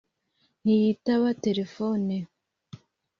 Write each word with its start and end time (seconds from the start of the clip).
ntiyitaba 0.63 1.27
telefone 1.43 2.15